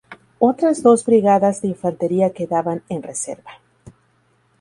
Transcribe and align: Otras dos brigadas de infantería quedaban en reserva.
Otras 0.39 0.81
dos 0.81 1.05
brigadas 1.05 1.61
de 1.61 1.67
infantería 1.67 2.33
quedaban 2.33 2.81
en 2.89 3.03
reserva. 3.03 3.51